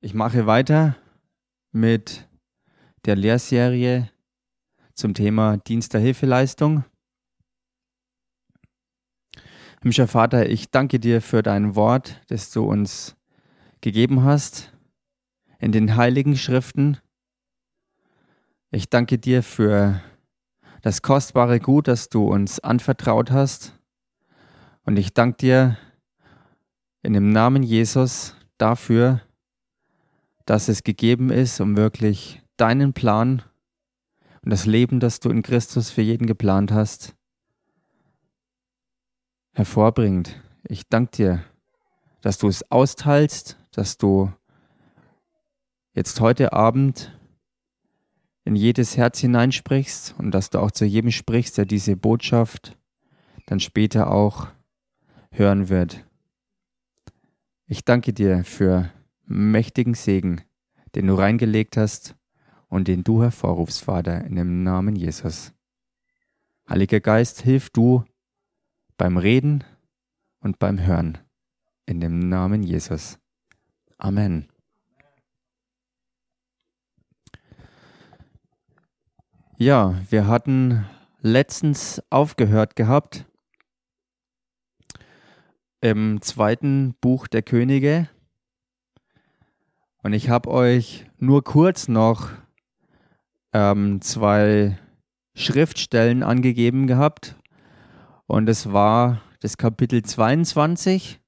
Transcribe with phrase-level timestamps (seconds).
[0.00, 0.96] Ich mache weiter
[1.72, 2.28] mit
[3.04, 4.08] der Lehrserie
[4.94, 6.84] zum Thema Dienst der Hilfeleistung.
[9.80, 13.16] Himmlischer Vater, ich danke dir für dein Wort, das du uns
[13.80, 14.72] gegeben hast
[15.58, 16.98] in den heiligen Schriften.
[18.70, 20.00] Ich danke dir für
[20.82, 23.76] das kostbare Gut, das du uns anvertraut hast.
[24.84, 25.76] Und ich danke dir
[27.02, 29.22] in dem Namen Jesus dafür,
[30.48, 33.42] dass es gegeben ist, um wirklich deinen Plan
[34.42, 37.14] und das Leben, das du in Christus für jeden geplant hast,
[39.52, 40.40] hervorbringt.
[40.66, 41.44] Ich danke dir,
[42.22, 44.32] dass du es austeilst, dass du
[45.92, 47.14] jetzt heute Abend
[48.44, 52.74] in jedes Herz hineinsprichst und dass du auch zu jedem sprichst, der diese Botschaft
[53.44, 54.46] dann später auch
[55.30, 56.06] hören wird.
[57.66, 58.90] Ich danke dir für
[59.28, 60.42] mächtigen Segen,
[60.94, 62.16] den du reingelegt hast
[62.68, 65.52] und den du hervorrufst, Vater, in dem Namen Jesus.
[66.68, 68.04] Heiliger Geist, hilf du
[68.96, 69.64] beim Reden
[70.40, 71.18] und beim Hören,
[71.86, 73.18] in dem Namen Jesus.
[73.98, 74.48] Amen.
[79.56, 80.86] Ja, wir hatten
[81.20, 83.24] letztens aufgehört gehabt
[85.80, 88.08] im zweiten Buch der Könige
[90.08, 92.30] und ich habe euch nur kurz noch
[93.52, 94.78] ähm, zwei
[95.34, 97.36] Schriftstellen angegeben gehabt.
[98.26, 101.20] Und es war das Kapitel 22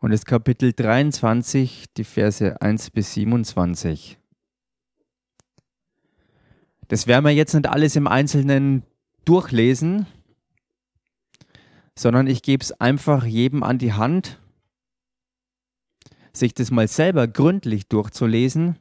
[0.00, 4.18] und das Kapitel 23, die Verse 1 bis 27.
[6.88, 8.82] Das werden wir jetzt nicht alles im Einzelnen
[9.24, 10.08] durchlesen,
[11.96, 14.40] sondern ich gebe es einfach jedem an die Hand
[16.36, 18.76] sich das mal selber gründlich durchzulesen,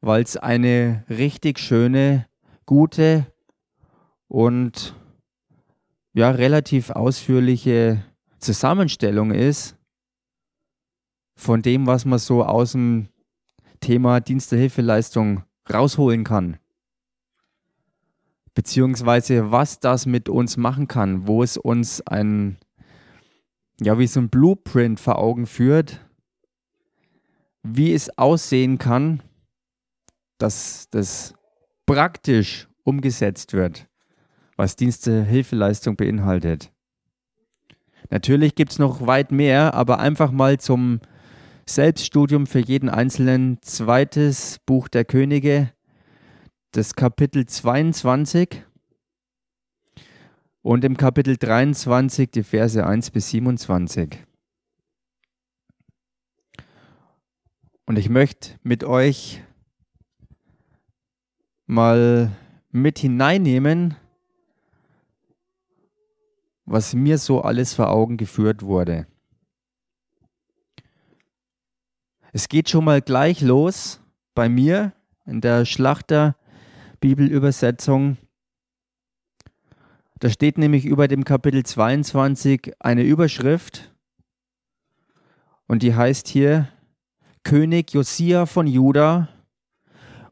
[0.00, 2.26] weil es eine richtig schöne,
[2.64, 3.26] gute
[4.28, 4.94] und
[6.12, 8.02] ja relativ ausführliche
[8.38, 9.76] Zusammenstellung ist
[11.36, 13.08] von dem, was man so aus dem
[13.80, 16.58] Thema Dienst der Hilfeleistung rausholen kann.
[18.54, 22.56] Beziehungsweise was das mit uns machen kann, wo es uns ein
[23.80, 26.00] ja, wie so ein Blueprint vor Augen führt,
[27.62, 29.22] wie es aussehen kann,
[30.38, 31.34] dass das
[31.86, 33.88] praktisch umgesetzt wird,
[34.56, 36.72] was Dienste Hilfeleistung beinhaltet.
[38.10, 41.00] Natürlich gibt es noch weit mehr, aber einfach mal zum
[41.68, 43.58] Selbststudium für jeden Einzelnen.
[43.62, 45.72] Zweites Buch der Könige,
[46.70, 48.65] das Kapitel 22
[50.66, 54.18] und im Kapitel 23 die Verse 1 bis 27.
[57.84, 59.44] Und ich möchte mit euch
[61.66, 62.32] mal
[62.72, 63.94] mit hineinnehmen,
[66.64, 69.06] was mir so alles vor Augen geführt wurde.
[72.32, 74.00] Es geht schon mal gleich los
[74.34, 74.94] bei mir
[75.26, 76.34] in der Schlachter
[76.98, 78.16] Bibelübersetzung
[80.18, 83.94] da steht nämlich über dem Kapitel 22 eine Überschrift
[85.66, 86.68] und die heißt hier
[87.44, 89.28] König Josia von Juda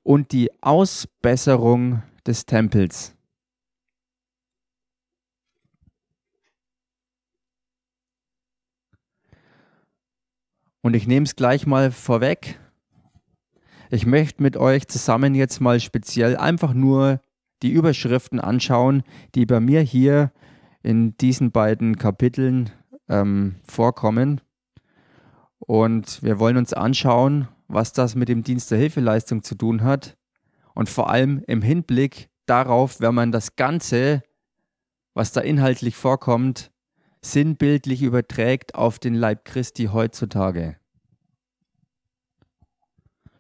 [0.03, 3.15] und die Ausbesserung des Tempels.
[10.81, 12.59] Und ich nehme es gleich mal vorweg.
[13.91, 17.21] Ich möchte mit euch zusammen jetzt mal speziell einfach nur
[17.65, 19.03] die Überschriften anschauen,
[19.35, 20.31] die bei mir hier
[20.83, 22.71] in diesen beiden Kapiteln
[23.09, 24.43] ähm, vorkommen.
[25.59, 30.17] Und wir wollen uns anschauen, was das mit dem Dienst der Hilfeleistung zu tun hat.
[30.75, 34.23] Und vor allem im Hinblick darauf, wenn man das Ganze,
[35.15, 36.71] was da inhaltlich vorkommt,
[37.23, 40.77] sinnbildlich überträgt auf den Leib Christi heutzutage.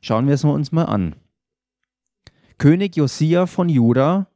[0.00, 1.14] Schauen wir es uns mal an.
[2.58, 4.28] König Josia von Juda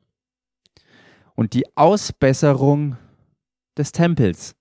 [1.35, 2.97] und die Ausbesserung
[3.76, 4.56] des Tempels.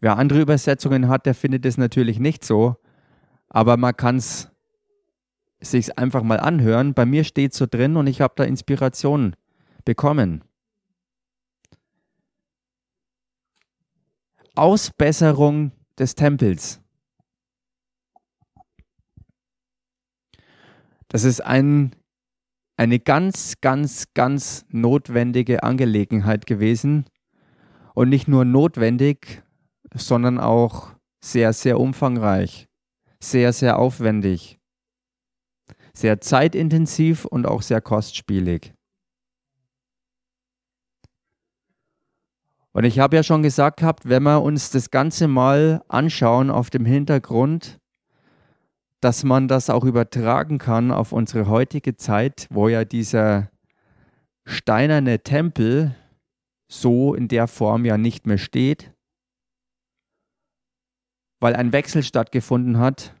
[0.00, 2.76] Wer andere Übersetzungen hat, der findet es natürlich nicht so,
[3.48, 4.50] aber man kann es
[5.60, 6.94] sich einfach mal anhören.
[6.94, 9.34] Bei mir steht so drin und ich habe da Inspiration
[9.84, 10.44] bekommen.
[14.54, 16.83] Ausbesserung des Tempels.
[21.14, 21.94] Das ist ein,
[22.76, 27.04] eine ganz, ganz, ganz notwendige Angelegenheit gewesen.
[27.94, 29.44] Und nicht nur notwendig,
[29.94, 30.90] sondern auch
[31.24, 32.66] sehr, sehr umfangreich,
[33.20, 34.58] sehr, sehr aufwendig,
[35.92, 38.74] sehr zeitintensiv und auch sehr kostspielig.
[42.72, 46.70] Und ich habe ja schon gesagt gehabt, wenn wir uns das Ganze mal anschauen auf
[46.70, 47.78] dem Hintergrund,
[49.04, 53.50] dass man das auch übertragen kann auf unsere heutige Zeit, wo ja dieser
[54.46, 55.94] steinerne Tempel
[56.72, 58.94] so in der Form ja nicht mehr steht,
[61.38, 63.14] weil ein Wechsel stattgefunden hat,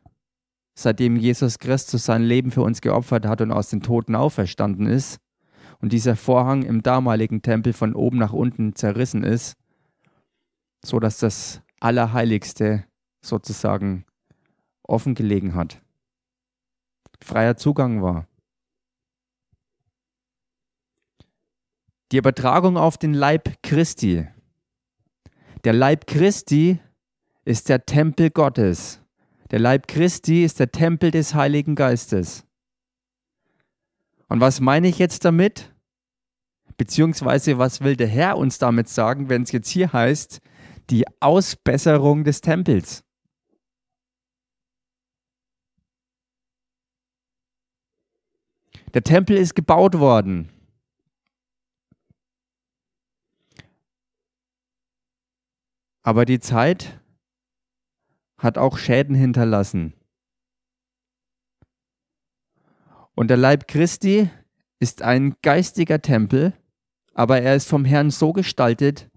[0.74, 5.18] seitdem Jesus Christus sein Leben für uns geopfert hat und aus den Toten auferstanden ist
[5.82, 9.58] und dieser Vorhang im damaligen Tempel von oben nach unten zerrissen ist,
[10.82, 12.84] so dass das Allerheiligste
[13.22, 14.06] sozusagen
[14.84, 15.82] offen gelegen hat.
[17.20, 18.26] Freier Zugang war.
[22.12, 24.28] Die Übertragung auf den Leib Christi.
[25.64, 26.78] Der Leib Christi
[27.44, 29.00] ist der Tempel Gottes.
[29.50, 32.44] Der Leib Christi ist der Tempel des Heiligen Geistes.
[34.28, 35.72] Und was meine ich jetzt damit?
[36.76, 40.40] Beziehungsweise, was will der Herr uns damit sagen, wenn es jetzt hier heißt,
[40.90, 43.03] die Ausbesserung des Tempels?
[48.94, 50.50] Der Tempel ist gebaut worden.
[56.02, 57.00] Aber die Zeit
[58.38, 59.94] hat auch Schäden hinterlassen.
[63.16, 64.30] Und der Leib Christi
[64.78, 66.52] ist ein geistiger Tempel,
[67.14, 69.10] aber er ist vom Herrn so gestaltet,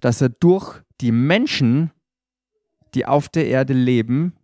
[0.00, 1.92] dass er durch die Menschen,
[2.94, 4.36] die auf der Erde leben,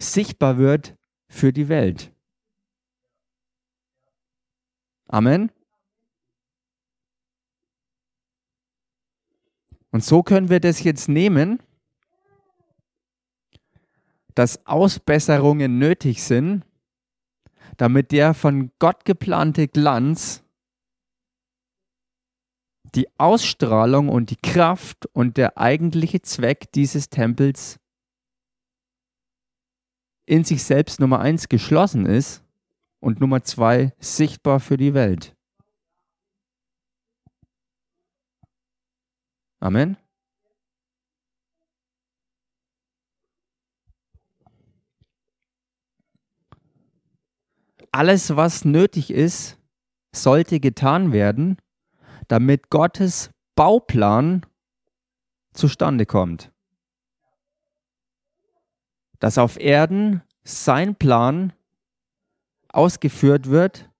[0.00, 0.96] sichtbar wird
[1.28, 2.12] für die Welt.
[5.08, 5.50] Amen.
[9.90, 11.62] Und so können wir das jetzt nehmen,
[14.34, 16.64] dass Ausbesserungen nötig sind,
[17.78, 20.44] damit der von Gott geplante Glanz
[22.94, 27.80] die Ausstrahlung und die Kraft und der eigentliche Zweck dieses Tempels
[30.26, 32.44] in sich selbst Nummer eins geschlossen ist
[33.00, 35.36] und Nummer zwei sichtbar für die Welt.
[39.60, 39.96] Amen.
[47.90, 49.58] Alles, was nötig ist,
[50.14, 51.56] sollte getan werden,
[52.28, 54.46] damit Gottes Bauplan
[55.52, 56.52] zustande kommt.
[59.18, 61.52] Dass auf Erden sein Plan
[62.78, 63.90] ausgeführt wird,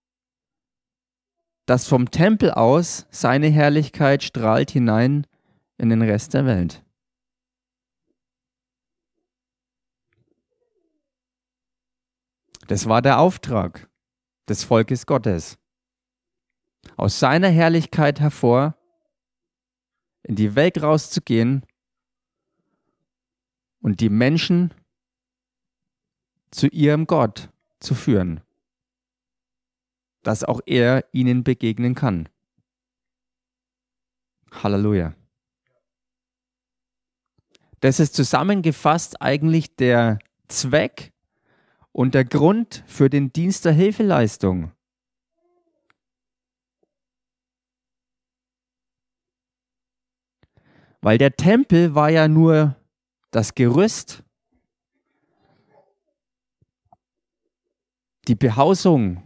[1.66, 5.26] dass vom Tempel aus seine Herrlichkeit strahlt hinein
[5.78, 6.84] in den Rest der Welt.
[12.68, 13.90] Das war der Auftrag
[14.48, 15.58] des Volkes Gottes
[16.96, 18.76] aus seiner Herrlichkeit hervor,
[20.22, 21.66] in die Welt rauszugehen
[23.80, 24.72] und die Menschen
[26.52, 28.40] zu ihrem Gott zu führen,
[30.22, 32.28] dass auch er ihnen begegnen kann.
[34.50, 35.14] Halleluja.
[37.80, 41.12] Das ist zusammengefasst eigentlich der Zweck
[41.92, 44.72] und der Grund für den Dienst der Hilfeleistung.
[51.00, 52.74] Weil der Tempel war ja nur
[53.30, 54.24] das Gerüst,
[58.26, 59.22] die Behausung,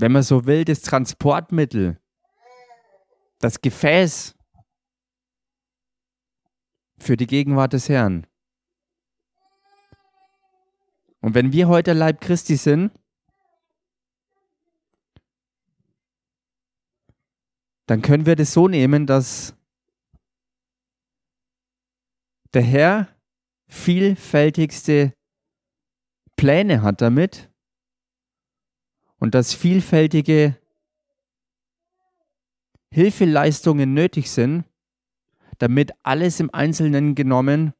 [0.00, 2.00] wenn man so will, das Transportmittel,
[3.38, 4.34] das Gefäß
[6.98, 8.26] für die Gegenwart des Herrn.
[11.20, 12.92] Und wenn wir heute Leib Christi sind,
[17.84, 19.54] dann können wir das so nehmen, dass
[22.54, 23.08] der Herr
[23.68, 25.12] vielfältigste
[26.36, 27.49] Pläne hat damit
[29.20, 30.56] und dass vielfältige
[32.92, 34.64] Hilfeleistungen nötig sind,
[35.58, 37.72] damit alles im Einzelnen genommen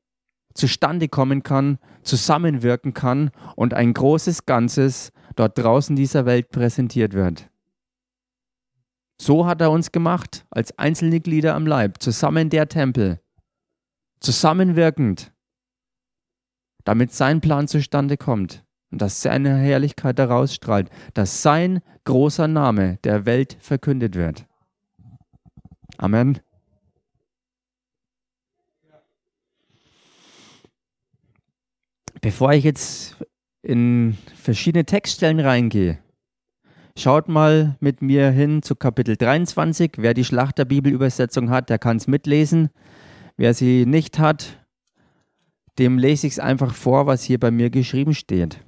[0.55, 7.51] zustande kommen kann, zusammenwirken kann und ein großes Ganzes dort draußen dieser Welt präsentiert wird.
[9.21, 13.21] So hat er uns gemacht, als einzelne Glieder am Leib, zusammen der Tempel
[14.21, 15.33] zusammenwirkend,
[16.85, 22.99] damit sein Plan zustande kommt und dass seine Herrlichkeit daraus strahlt, dass sein großer Name
[23.05, 24.47] der Welt verkündet wird.
[25.97, 26.41] Amen.
[32.21, 33.17] Bevor ich jetzt
[33.63, 35.99] in verschiedene Textstellen reingehe,
[36.99, 39.93] schaut mal mit mir hin zu Kapitel 23.
[39.97, 42.71] Wer die Schlachterbibelübersetzung hat, der kann es mitlesen.
[43.37, 44.67] Wer sie nicht hat,
[45.79, 48.61] dem lese ich es einfach vor, was hier bei mir geschrieben steht.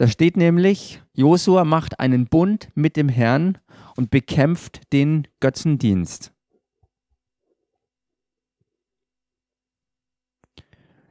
[0.00, 3.58] Da steht nämlich, Josua macht einen Bund mit dem Herrn
[3.96, 6.32] und bekämpft den Götzendienst.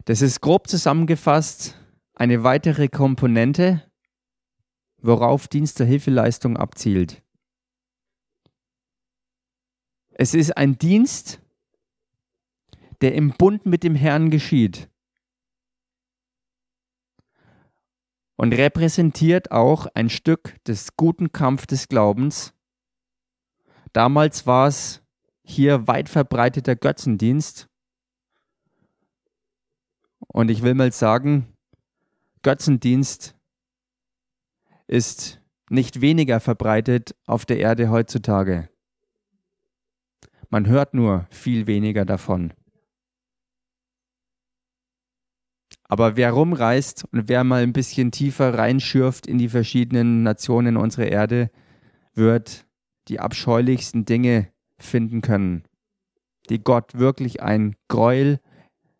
[0.06, 1.80] Das ist grob zusammengefasst
[2.16, 3.88] eine weitere Komponente,
[5.04, 7.22] worauf Dienst der Hilfeleistung abzielt.
[10.10, 11.40] Es ist ein Dienst,
[13.02, 14.89] der im Bund mit dem Herrn geschieht
[18.40, 22.54] und repräsentiert auch ein Stück des guten Kampf des Glaubens.
[23.92, 25.04] Damals war es
[25.44, 27.68] hier weit verbreiteter Götzendienst.
[30.20, 31.54] Und ich will mal sagen,
[32.42, 33.36] Götzendienst
[34.88, 38.70] ist nicht weniger verbreitet auf der Erde heutzutage.
[40.50, 42.54] Man hört nur viel weniger davon.
[45.90, 51.08] Aber wer rumreist und wer mal ein bisschen tiefer reinschürft in die verschiedenen Nationen unserer
[51.08, 51.50] Erde,
[52.14, 52.68] wird
[53.08, 55.64] die abscheulichsten Dinge finden können,
[56.50, 58.40] die Gott wirklich ein Gräuel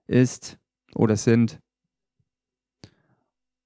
[0.08, 0.58] ist
[0.96, 1.60] oder sind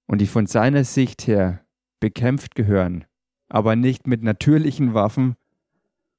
[0.06, 1.66] und die von seiner Sicht her
[2.02, 3.06] bekämpft gehören,
[3.48, 5.38] aber nicht mit natürlichen Waffen,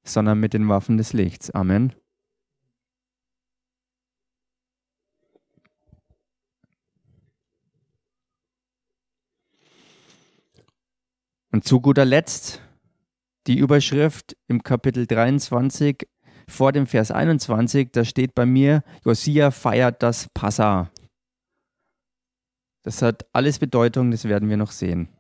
[0.05, 1.51] sondern mit den Waffen des Lichts.
[1.51, 1.93] Amen.
[11.55, 12.61] Und zu guter Letzt
[13.47, 16.09] die Überschrift im Kapitel 23
[16.49, 20.91] vor dem Vers 21, da steht bei mir, Josia feiert das Passa.
[22.83, 25.11] Das hat alles Bedeutung, das werden wir noch sehen.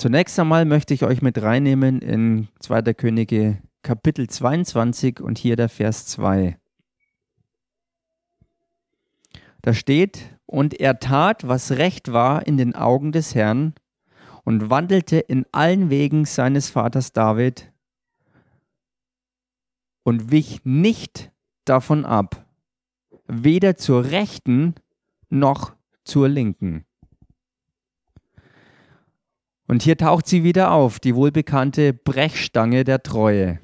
[0.00, 2.94] Zunächst einmal möchte ich euch mit reinnehmen in 2.
[2.94, 6.58] Könige Kapitel 22 und hier der Vers 2.
[9.60, 13.74] Da steht, und er tat, was recht war in den Augen des Herrn
[14.42, 17.70] und wandelte in allen Wegen seines Vaters David
[20.02, 21.30] und wich nicht
[21.66, 22.46] davon ab,
[23.26, 24.76] weder zur rechten
[25.28, 26.86] noch zur linken.
[29.70, 33.60] Und hier taucht sie wieder auf, die wohlbekannte Brechstange der Treue.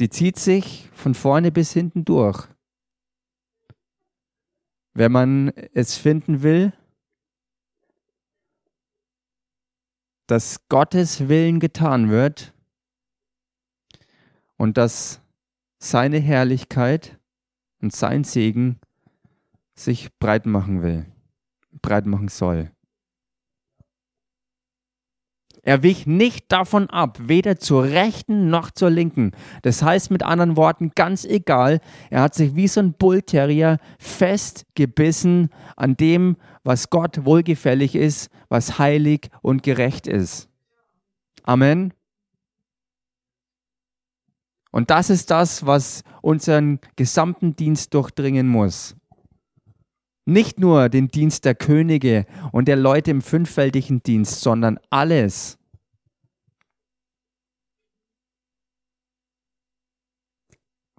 [0.00, 2.48] Die zieht sich von vorne bis hinten durch.
[4.94, 6.72] Wenn man es finden will,
[10.26, 12.52] dass Gottes Willen getan wird
[14.56, 15.22] und dass
[15.78, 17.16] seine Herrlichkeit
[17.80, 18.80] und sein Segen
[19.76, 21.13] sich breit machen will
[21.82, 22.70] breit machen soll.
[25.66, 29.32] Er wich nicht davon ab, weder zur rechten noch zur linken.
[29.62, 35.48] Das heißt mit anderen Worten, ganz egal, er hat sich wie so ein Bullterrier festgebissen
[35.74, 40.50] an dem, was Gott wohlgefällig ist, was heilig und gerecht ist.
[41.44, 41.94] Amen.
[44.70, 48.96] Und das ist das, was unseren gesamten Dienst durchdringen muss.
[50.26, 55.58] Nicht nur den Dienst der Könige und der Leute im fünffältigen Dienst, sondern alles.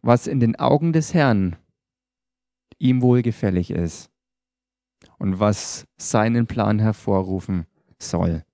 [0.06, 1.56] was in den Augen des Herrn
[2.78, 4.12] ihm wohlgefällig ist
[5.18, 7.66] und was seinen Plan hervorrufen
[8.00, 8.46] soll.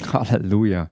[0.00, 0.90] Halleluja.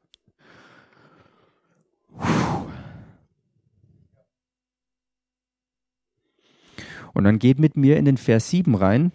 [7.15, 9.11] Und dann geht mit mir in den Vers 7 rein,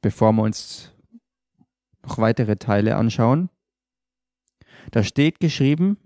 [0.00, 0.94] bevor wir uns
[2.02, 3.50] noch weitere Teile anschauen.
[4.90, 5.98] Da steht geschrieben,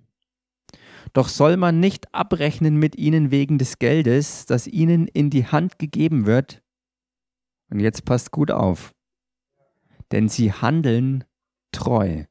[1.13, 5.79] doch soll man nicht abrechnen mit ihnen wegen des Geldes, das ihnen in die Hand
[5.79, 6.63] gegeben wird.
[7.71, 8.93] Und jetzt passt gut auf,
[10.11, 11.25] denn sie handeln
[11.71, 12.25] treu.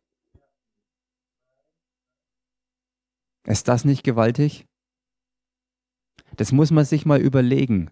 [3.46, 4.66] Ist das nicht gewaltig?
[6.38, 7.92] Das muss man sich mal überlegen.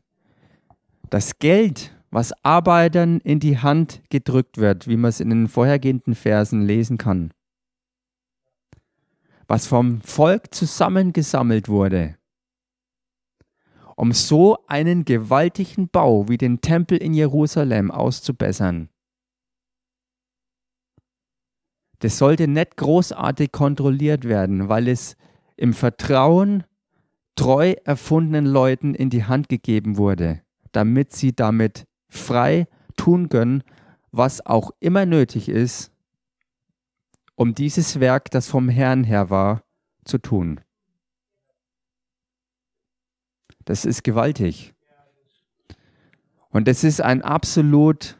[1.10, 6.16] Das Geld, was Arbeitern in die Hand gedrückt wird, wie man es in den vorhergehenden
[6.16, 7.34] Versen lesen kann,
[9.48, 12.16] was vom Volk zusammengesammelt wurde,
[13.96, 18.90] um so einen gewaltigen Bau wie den Tempel in Jerusalem auszubessern.
[22.00, 25.18] Das sollte nicht großartig kontrolliert werden, weil es
[25.60, 26.64] im Vertrauen
[27.36, 33.64] treu erfundenen Leuten in die Hand gegeben wurde, damit sie damit frei tun können,
[34.12, 35.92] was auch immer nötig ist,
[37.36, 39.64] um dieses Werk, das vom Herrn her war,
[40.06, 40.62] zu tun.
[43.66, 44.74] Das ist gewaltig.
[46.50, 48.18] Und es ist ein absolut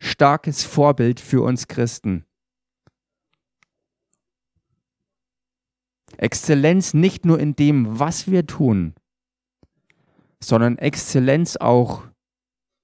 [0.00, 2.26] starkes Vorbild für uns Christen.
[6.20, 8.94] Exzellenz nicht nur in dem, was wir tun,
[10.38, 12.06] sondern Exzellenz auch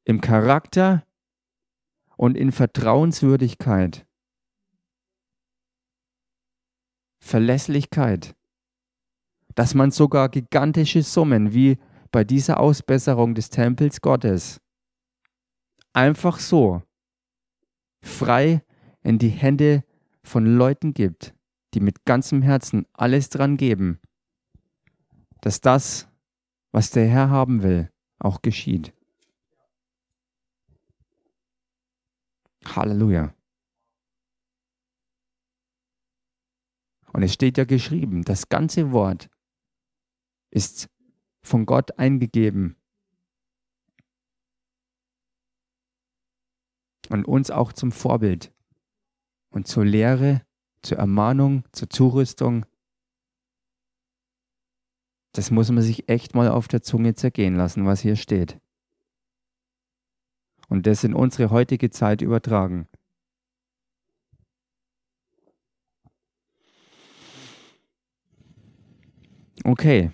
[0.05, 1.05] im Charakter
[2.17, 4.07] und in Vertrauenswürdigkeit.
[7.21, 8.35] Verlässlichkeit.
[9.55, 11.77] Dass man sogar gigantische Summen wie
[12.11, 14.63] bei dieser Ausbesserung des Tempels Gottes
[15.93, 16.83] einfach so
[18.03, 18.63] frei
[19.03, 19.85] in die Hände
[20.23, 21.36] von Leuten gibt,
[21.75, 24.01] die mit ganzem Herzen alles dran geben,
[25.41, 26.09] dass das,
[26.73, 28.93] was der Herr haben will, auch geschieht.
[32.65, 33.35] Halleluja.
[37.13, 39.31] Und es steht ja geschrieben, das ganze Wort
[40.51, 40.89] ist
[41.43, 42.77] von Gott eingegeben.
[47.09, 48.53] Und uns auch zum Vorbild
[49.51, 50.46] und zur Lehre,
[50.87, 52.65] zur Ermahnung, zur Zurüstung.
[55.33, 58.59] Das muss man sich echt mal auf der Zunge zergehen lassen, was hier steht
[60.69, 62.87] und das in unsere heutige Zeit übertragen.
[69.65, 70.11] Okay.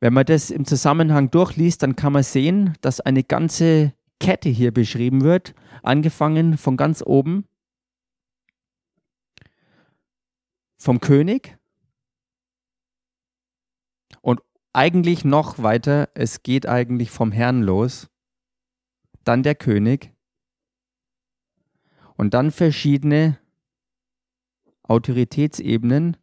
[0.00, 4.72] Wenn man das im Zusammenhang durchliest, dann kann man sehen, dass eine ganze Kette hier
[4.72, 7.46] beschrieben wird, angefangen von ganz oben
[10.82, 11.56] vom König.
[14.20, 14.40] Und
[14.72, 18.10] eigentlich noch weiter, es geht eigentlich vom Herrn los.
[19.22, 20.12] Dann der König.
[22.16, 23.38] Und dann verschiedene
[24.82, 26.16] Autoritätsebenen.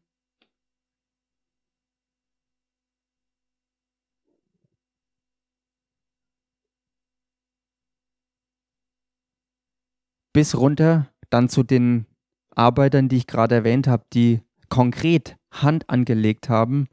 [10.34, 12.06] Bis runter dann zu den
[12.52, 16.88] Arbeitern, die ich gerade erwähnt habe, die konkret Hand angelegt haben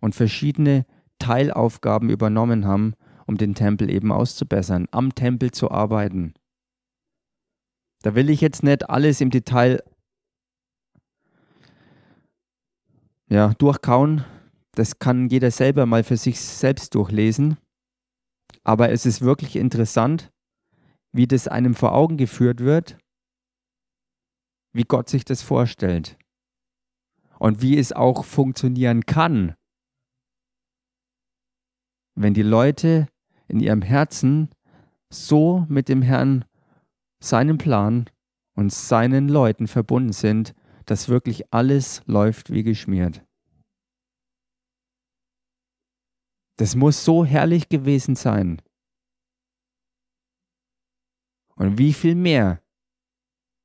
[0.00, 0.86] und verschiedene
[1.18, 2.94] Teilaufgaben übernommen haben,
[3.26, 6.34] um den Tempel eben auszubessern, am Tempel zu arbeiten.
[8.02, 9.82] Da will ich jetzt nicht alles im Detail
[13.28, 14.24] ja, durchkauen.
[14.72, 17.58] Das kann jeder selber mal für sich selbst durchlesen.
[18.64, 20.32] Aber es ist wirklich interessant,
[21.12, 22.96] wie das einem vor Augen geführt wird,
[24.72, 26.16] wie Gott sich das vorstellt
[27.40, 29.56] und wie es auch funktionieren kann,
[32.14, 33.08] wenn die Leute
[33.48, 34.50] in ihrem Herzen
[35.12, 36.44] so mit dem Herrn,
[37.22, 38.08] seinem Plan
[38.56, 43.24] und seinen Leuten verbunden sind, dass wirklich alles läuft wie geschmiert.
[46.58, 48.60] Das muss so herrlich gewesen sein.
[51.56, 52.62] Und wie viel mehr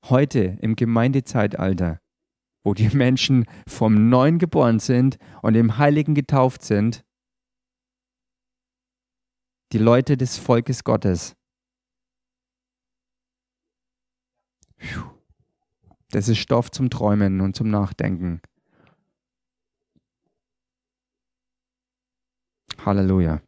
[0.05, 1.99] heute im Gemeindezeitalter,
[2.65, 7.06] wo die Menschen vom Neuen geboren sind und im Heiligen getauft sind,
[9.71, 11.36] die Leute des Volkes Gottes.
[16.10, 18.41] Das ist Stoff zum Träumen und zum Nachdenken.
[22.84, 23.41] Halleluja.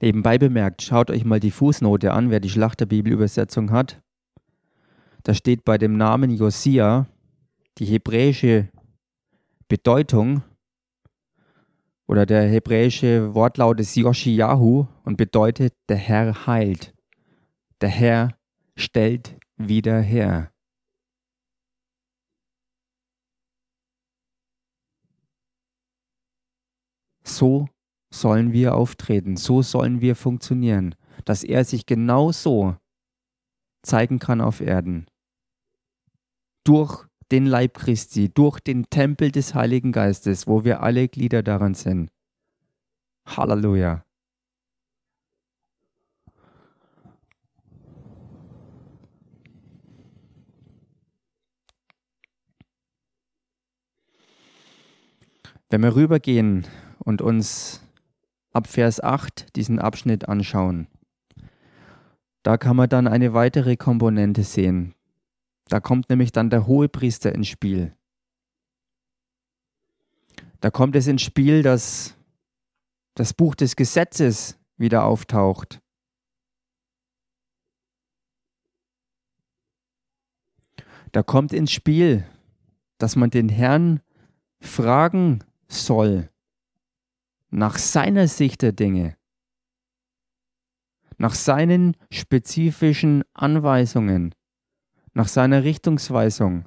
[0.00, 4.00] Nebenbei bemerkt, schaut euch mal die Fußnote an, wer die Schlachterbibelübersetzung hat.
[5.22, 7.06] Da steht bei dem Namen Josia
[7.76, 8.70] die hebräische
[9.68, 10.42] Bedeutung
[12.06, 16.94] oder der hebräische Wortlaut ist Yoshiyahu und bedeutet, der Herr heilt.
[17.82, 18.36] Der Herr
[18.76, 20.50] stellt wieder her.
[27.22, 27.68] So
[28.12, 30.94] sollen wir auftreten, so sollen wir funktionieren,
[31.24, 32.76] dass er sich genau so
[33.82, 35.06] zeigen kann auf Erden.
[36.64, 41.74] Durch den Leib Christi, durch den Tempel des Heiligen Geistes, wo wir alle Glieder daran
[41.74, 42.10] sind.
[43.26, 44.04] Halleluja.
[55.72, 56.66] Wenn wir rübergehen
[56.98, 57.80] und uns
[58.52, 60.88] ab Vers 8 diesen Abschnitt anschauen,
[62.42, 64.94] da kann man dann eine weitere Komponente sehen.
[65.68, 67.94] Da kommt nämlich dann der Hohepriester ins Spiel.
[70.60, 72.16] Da kommt es ins Spiel, dass
[73.14, 75.80] das Buch des Gesetzes wieder auftaucht.
[81.12, 82.24] Da kommt ins Spiel,
[82.98, 84.00] dass man den Herrn
[84.60, 86.29] fragen soll
[87.50, 89.16] nach seiner Sicht der Dinge,
[91.18, 94.34] nach seinen spezifischen Anweisungen,
[95.12, 96.64] nach seiner Richtungsweisung,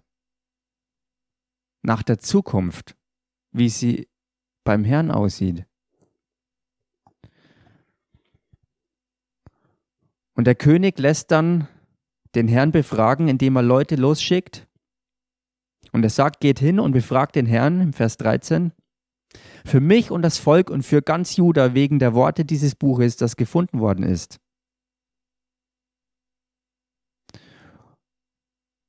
[1.81, 2.95] nach der Zukunft,
[3.51, 4.09] wie sie
[4.63, 5.65] beim Herrn aussieht.
[10.35, 11.67] Und der König lässt dann
[12.35, 14.67] den Herrn befragen, indem er Leute losschickt.
[15.91, 18.73] Und er sagt, geht hin und befragt den Herrn im Vers 13.
[19.65, 23.35] Für mich und das Volk und für ganz Juda wegen der Worte dieses Buches, das
[23.35, 24.39] gefunden worden ist.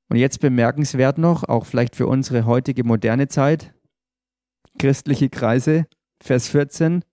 [0.09, 3.75] Und jetzt bemerkenswert noch, auch vielleicht für unsere heutige moderne Zeit,
[4.79, 5.87] christliche Kreise,
[6.23, 7.05] Vers 14,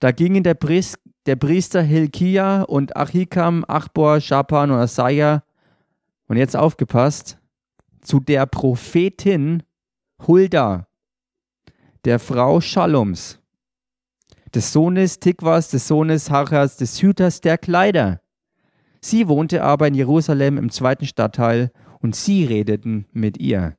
[0.00, 5.42] da gingen der, Priester, der Priester Hilkia und Achikam, Achbor, Schapan und Asaja,
[6.28, 7.38] und jetzt aufgepasst,
[8.00, 9.62] zu der Prophetin
[10.26, 10.88] Hulda,
[12.06, 13.40] der Frau Shaloms,
[14.54, 18.20] des Sohnes Tikwas, des Sohnes Hachas, des Hüters der Kleider.
[19.00, 23.76] Sie wohnte aber in Jerusalem im zweiten Stadtteil, und sie redeten mit ihr.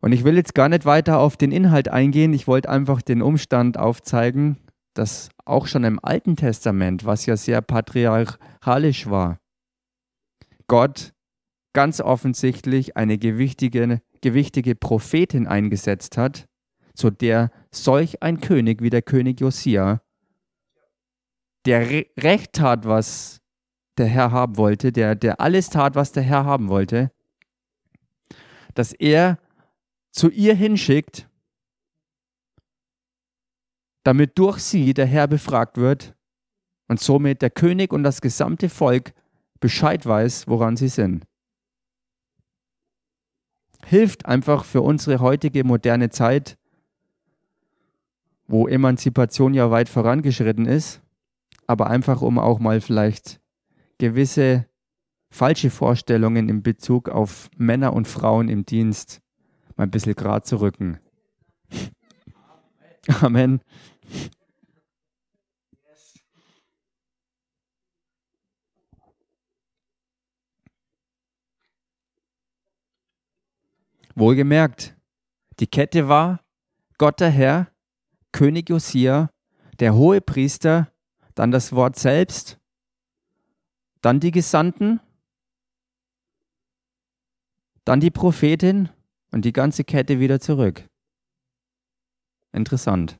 [0.00, 3.22] Und ich will jetzt gar nicht weiter auf den Inhalt eingehen, ich wollte einfach den
[3.22, 4.58] Umstand aufzeigen,
[4.94, 9.38] dass auch schon im Alten Testament, was ja sehr patriarchalisch war,
[10.66, 11.13] Gott
[11.74, 16.48] ganz offensichtlich eine gewichtige, gewichtige Prophetin eingesetzt hat,
[16.94, 20.00] zu der solch ein König wie der König Josia,
[21.66, 23.40] der Re recht tat, was
[23.98, 27.12] der Herr haben wollte, der, der alles tat, was der Herr haben wollte,
[28.74, 29.38] dass er
[30.10, 31.28] zu ihr hinschickt,
[34.04, 36.14] damit durch sie der Herr befragt wird
[36.88, 39.12] und somit der König und das gesamte Volk
[39.60, 41.24] Bescheid weiß, woran sie sind.
[43.86, 46.56] Hilft einfach für unsere heutige moderne Zeit,
[48.46, 51.02] wo Emanzipation ja weit vorangeschritten ist,
[51.66, 53.40] aber einfach um auch mal vielleicht
[53.98, 54.66] gewisse
[55.30, 59.20] falsche Vorstellungen in Bezug auf Männer und Frauen im Dienst
[59.76, 61.00] mal ein bisschen gerade zu rücken.
[63.20, 63.60] Amen.
[74.14, 74.96] Wohlgemerkt,
[75.58, 76.40] die Kette war
[76.98, 77.72] Gott der Herr,
[78.32, 79.30] König Josia,
[79.80, 80.92] der hohe Priester,
[81.34, 82.60] dann das Wort selbst,
[84.02, 85.00] dann die Gesandten,
[87.84, 88.88] dann die Prophetin
[89.32, 90.88] und die ganze Kette wieder zurück.
[92.52, 93.18] Interessant.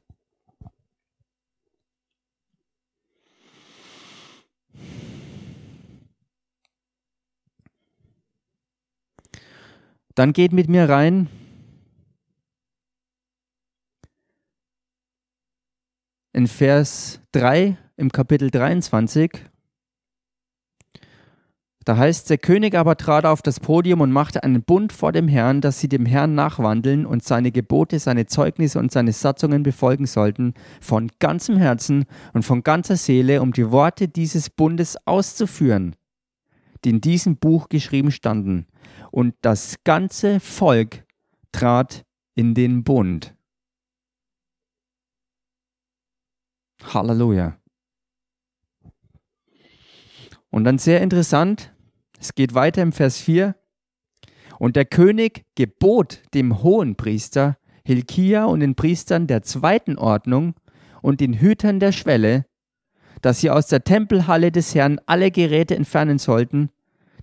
[10.15, 11.29] Dann geht mit mir rein.
[16.33, 19.31] In Vers 3 im Kapitel 23.
[21.85, 25.29] Da heißt, der König aber trat auf das Podium und machte einen Bund vor dem
[25.29, 30.07] Herrn, dass sie dem Herrn nachwandeln und seine Gebote, seine Zeugnisse und seine Satzungen befolgen
[30.07, 35.95] sollten, von ganzem Herzen und von ganzer Seele, um die Worte dieses Bundes auszuführen,
[36.87, 38.67] in diesem Buch geschrieben standen.
[39.11, 41.05] Und das ganze Volk
[41.53, 43.35] trat in den Bund.
[46.83, 47.59] Halleluja.
[50.51, 51.75] Und dann sehr interessant,
[52.21, 53.57] es geht weiter im Vers 4.
[54.59, 60.55] Und der König gebot dem hohen Priester Hilkia und den Priestern der zweiten Ordnung
[61.03, 62.47] und den Hütern der Schwelle,
[63.23, 66.71] dass sie aus der Tempelhalle des Herrn alle Geräte entfernen sollten,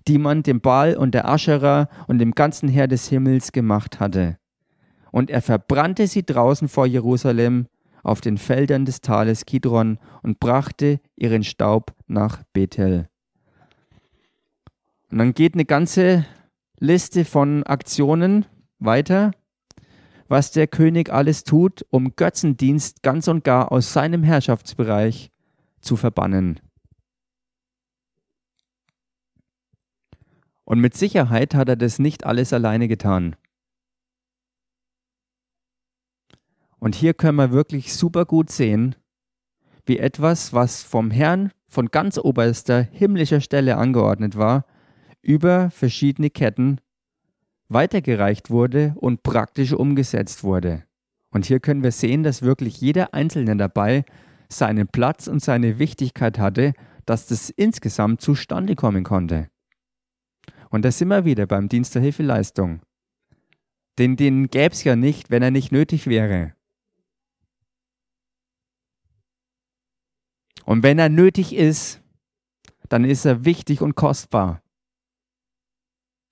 [0.08, 4.36] die man dem Baal und der Ascherer und dem ganzen Heer des Himmels gemacht hatte.
[5.10, 7.66] Und er verbrannte sie draußen vor Jerusalem
[8.02, 13.08] auf den Feldern des Tales Kidron und brachte ihren Staub nach Bethel.
[15.10, 16.24] Und dann geht eine ganze
[16.78, 18.46] Liste von Aktionen
[18.78, 19.32] weiter,
[20.26, 25.30] was der König alles tut, um Götzendienst ganz und gar aus seinem Herrschaftsbereich
[25.82, 26.60] zu verbannen.
[30.64, 33.36] Und mit Sicherheit hat er das nicht alles alleine getan.
[36.78, 38.96] Und hier können wir wirklich super gut sehen,
[39.84, 44.66] wie etwas, was vom Herrn von ganz oberster himmlischer Stelle angeordnet war,
[45.20, 46.80] über verschiedene Ketten
[47.68, 50.84] weitergereicht wurde und praktisch umgesetzt wurde.
[51.30, 54.04] Und hier können wir sehen, dass wirklich jeder Einzelne dabei
[54.52, 56.72] seinen Platz und seine Wichtigkeit hatte,
[57.06, 59.48] dass das insgesamt zustande kommen konnte.
[60.70, 62.80] Und da sind wir wieder beim Dienst der Hilfeleistung.
[63.98, 66.54] Den, den gäbe es ja nicht, wenn er nicht nötig wäre.
[70.64, 72.00] Und wenn er nötig ist,
[72.88, 74.62] dann ist er wichtig und kostbar.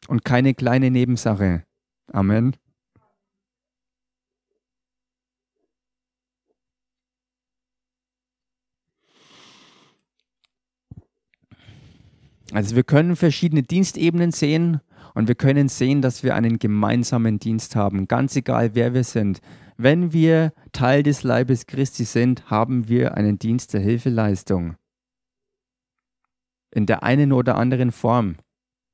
[0.08, 1.64] Und keine kleine Nebensache.
[2.12, 2.56] Amen.
[12.52, 14.80] Also wir können verschiedene Dienstebenen sehen
[15.14, 19.40] und wir können sehen, dass wir einen gemeinsamen Dienst haben, ganz egal wer wir sind.
[19.76, 24.76] Wenn wir Teil des Leibes Christi sind, haben wir einen Dienst der Hilfeleistung.
[26.72, 28.36] In der einen oder anderen Form.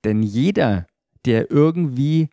[0.04, 0.86] Denn jeder,
[1.24, 2.28] der irgendwie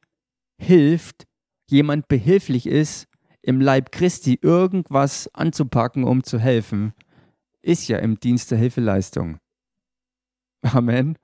[0.57, 1.25] hilft,
[1.69, 3.07] jemand behilflich ist,
[3.41, 6.93] im Leib Christi irgendwas anzupacken, um zu helfen,
[7.61, 9.39] ist ja im Dienst der Hilfeleistung.
[10.73, 11.17] Amen.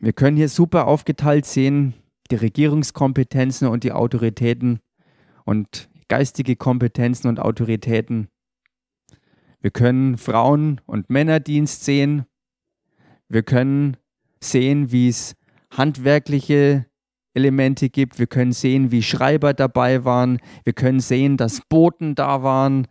[0.00, 1.94] Wir können hier super aufgeteilt sehen,
[2.30, 4.80] die Regierungskompetenzen und die Autoritäten
[5.44, 8.28] und geistige Kompetenzen und Autoritäten.
[9.60, 12.26] Wir können Frauen- und Männerdienst sehen.
[13.28, 13.96] Wir können
[14.40, 15.34] sehen, wie es
[15.70, 16.86] handwerkliche
[17.34, 18.18] Elemente gibt.
[18.18, 20.38] Wir können sehen, wie Schreiber dabei waren.
[20.64, 22.86] Wir können sehen, dass Boten da waren.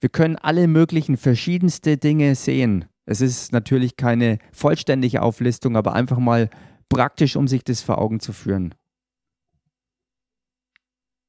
[0.00, 2.86] Wir können alle möglichen verschiedenste Dinge sehen.
[3.04, 6.48] Es ist natürlich keine vollständige Auflistung, aber einfach mal
[6.88, 8.74] praktisch, um sich das vor Augen zu führen.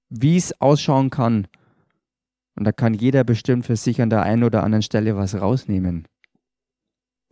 [0.09, 1.47] Wie es ausschauen kann.
[2.55, 6.07] Und da kann jeder bestimmt für sich an der einen oder anderen Stelle was rausnehmen.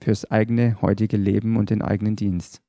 [0.02, 2.62] Fürs eigene heutige Leben und den eigenen Dienst.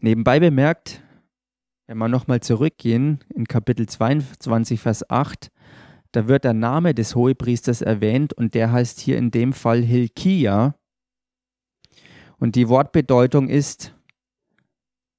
[0.00, 1.02] Nebenbei bemerkt,
[1.88, 5.50] wenn wir nochmal zurückgehen in Kapitel 22, Vers 8,
[6.12, 10.74] da wird der Name des Hohepriesters erwähnt und der heißt hier in dem Fall Hilkia.
[12.38, 13.94] Und die Wortbedeutung ist,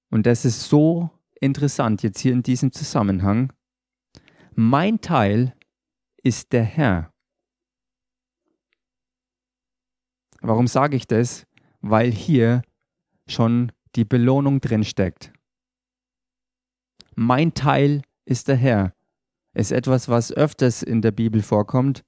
[0.10, 1.10] und das ist so
[1.42, 3.52] interessant jetzt hier in diesem Zusammenhang,
[4.56, 5.56] mein Teil
[6.24, 7.14] ist der Herr.
[10.42, 11.46] Warum sage ich das?
[11.82, 12.62] Weil hier
[13.28, 15.32] schon die Belohnung drin steckt.
[17.16, 18.94] Mein Teil ist der Herr.
[19.54, 22.04] Ist etwas, was öfters in der Bibel vorkommt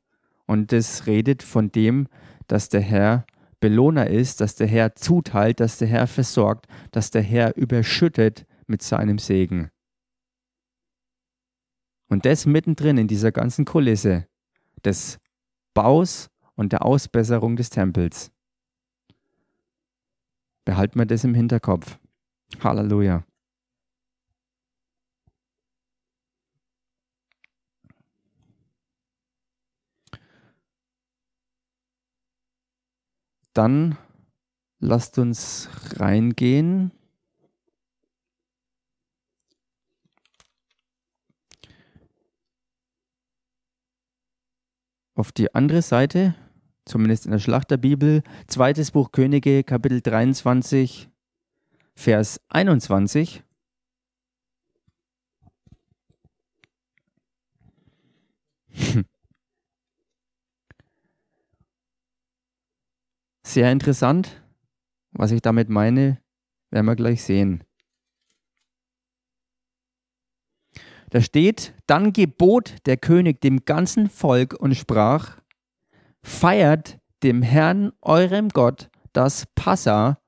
[0.46, 2.08] und es redet von dem,
[2.48, 3.26] dass der Herr
[3.60, 8.82] Belohner ist, dass der Herr zuteilt, dass der Herr versorgt, dass der Herr überschüttet mit
[8.82, 9.70] seinem Segen.
[12.10, 14.28] Und das mittendrin in dieser ganzen Kulisse
[14.84, 15.20] des
[15.74, 18.32] Baus und der Ausbesserung des Tempels.
[20.66, 22.00] Behalten wir das im Hinterkopf.
[22.64, 23.24] Halleluja.
[33.54, 33.98] Dann
[34.80, 36.92] lasst uns reingehen.
[45.14, 46.36] Auf die andere Seite,
[46.86, 51.10] zumindest in der Schlachterbibel, zweites Buch Könige, Kapitel 23,
[51.96, 53.44] Vers 21.
[63.44, 64.42] Sehr interessant.
[65.14, 66.22] Was ich damit meine,
[66.70, 67.66] werden wir gleich sehen.
[71.10, 75.41] Da steht, dann gebot der König dem ganzen Volk und sprach,
[76.24, 80.20] feiert dem Herrn eurem Gott das Passa,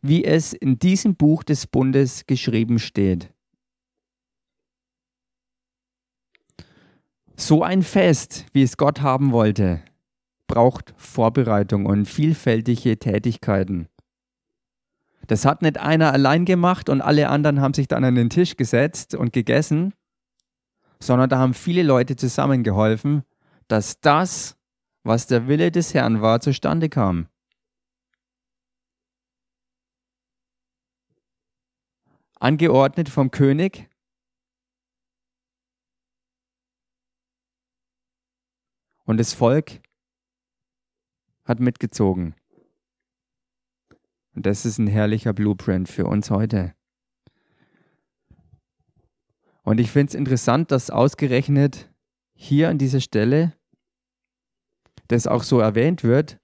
[0.00, 3.32] wie es in diesem Buch des Bundes geschrieben steht.
[7.36, 9.82] So ein Fest, wie es Gott haben wollte,
[10.46, 13.88] braucht Vorbereitung und vielfältige Tätigkeiten.
[15.26, 18.56] Das hat nicht einer allein gemacht und alle anderen haben sich dann an den Tisch
[18.56, 19.94] gesetzt und gegessen,
[21.00, 23.22] sondern da haben viele Leute zusammengeholfen,
[23.68, 24.56] dass das,
[25.02, 27.28] was der Wille des Herrn war, zustande kam.
[32.36, 33.88] Angeordnet vom König
[39.04, 39.80] Und das Volk
[41.44, 42.34] hat mitgezogen.
[44.34, 46.74] Und das ist ein herrlicher Blueprint für uns heute.
[49.62, 51.92] Und ich finde es interessant, dass ausgerechnet
[52.34, 53.54] hier an dieser Stelle
[55.12, 56.38] das auch so erwähnt wird,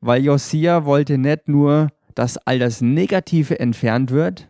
[0.00, 4.48] weil Josia wollte nicht nur, dass all das Negative entfernt wird,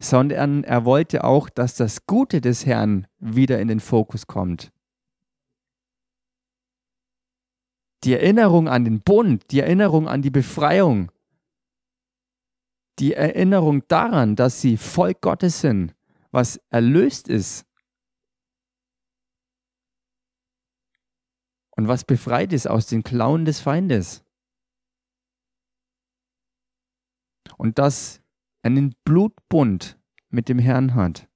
[0.00, 4.72] sondern er wollte auch, dass das Gute des Herrn wieder in den Fokus kommt.
[8.04, 11.10] Die Erinnerung an den Bund, die Erinnerung an die Befreiung,
[13.00, 15.94] die Erinnerung daran, dass sie Volk Gottes sind,
[16.30, 17.67] was erlöst ist
[21.78, 24.24] und was befreit ist aus den Klauen des Feindes.
[27.56, 28.20] Und das
[28.64, 29.96] einen Blutbund
[30.28, 31.28] mit dem Herrn hat.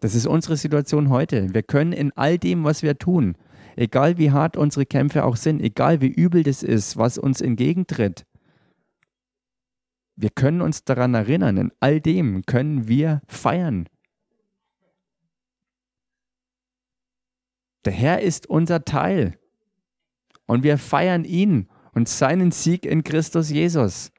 [0.00, 1.52] Das ist unsere Situation heute.
[1.52, 3.36] Wir können in all dem, was wir tun,
[3.76, 8.24] egal wie hart unsere Kämpfe auch sind, egal wie übel das ist, was uns entgegentritt,
[10.16, 13.90] wir können uns daran erinnern, in all dem können wir feiern.
[17.86, 19.38] Der Herr ist unser Teil
[20.46, 24.10] und wir feiern ihn und seinen Sieg in Christus Jesus.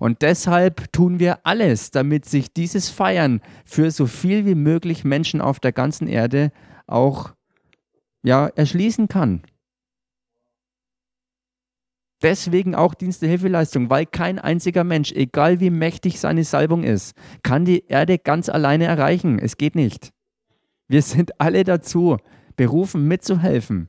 [0.00, 5.40] Und deshalb tun wir alles, damit sich dieses Feiern für so viel wie möglich Menschen
[5.40, 6.50] auf der ganzen Erde
[6.88, 7.32] auch
[8.24, 9.42] ja, erschließen kann.
[12.22, 17.14] Deswegen auch Dienst der Hilfeleistung, weil kein einziger Mensch, egal wie mächtig seine Salbung ist,
[17.44, 19.38] kann die Erde ganz alleine erreichen.
[19.38, 20.10] Es geht nicht.
[20.88, 22.18] Wir sind alle dazu
[22.56, 23.88] berufen, mitzuhelfen,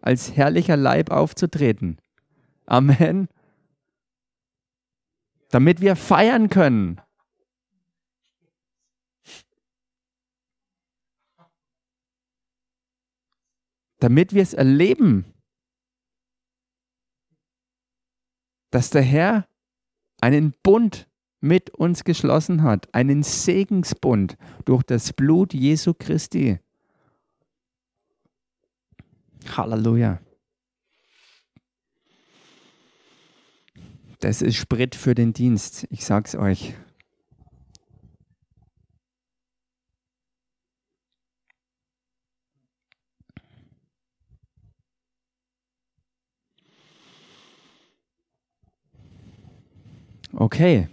[0.00, 1.98] als herrlicher Leib aufzutreten.
[2.66, 3.28] Amen.
[5.50, 7.00] Damit wir feiern können.
[13.98, 15.24] Damit wir es erleben,
[18.70, 19.46] dass der Herr
[20.20, 21.08] einen Bund
[21.40, 26.58] mit uns geschlossen hat, einen Segensbund durch das Blut Jesu Christi.
[29.56, 30.20] Halleluja.
[34.20, 36.74] Das ist Sprit für den Dienst, ich sag's euch.
[50.32, 50.88] Okay.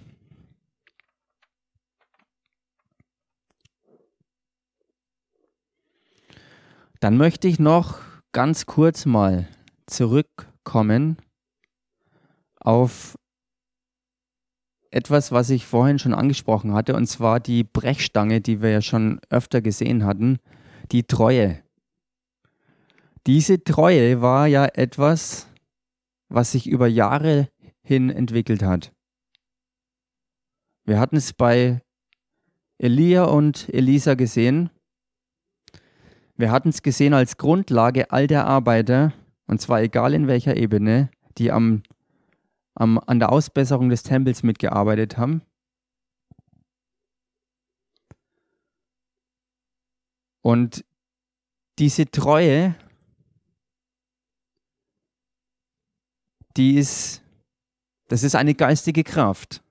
[6.99, 8.01] Dann möchte ich noch
[8.31, 9.47] ganz kurz mal
[9.87, 11.17] zurückkommen
[12.59, 13.17] auf
[14.91, 19.19] etwas, was ich vorhin schon angesprochen hatte, und zwar die Brechstange, die wir ja schon
[19.29, 20.39] öfter gesehen hatten,
[20.91, 21.63] die Treue.
[23.27, 25.47] Diese Treue war ja etwas,
[26.29, 27.49] was sich über Jahre
[27.81, 28.91] hin entwickelt hat.
[30.85, 31.81] Wir hatten es bei
[32.79, 34.69] Elia und Elisa gesehen.
[36.39, 39.11] Wir hatten es gesehen als Grundlage all der Arbeiter,
[39.47, 41.83] und zwar egal in welcher Ebene, die am,
[42.75, 45.41] am, an der Ausbesserung des Tempels mitgearbeitet haben.
[50.41, 50.85] Und
[51.77, 52.73] diese Treue,
[56.55, 57.21] die ist,
[58.07, 59.61] das ist eine geistige Kraft.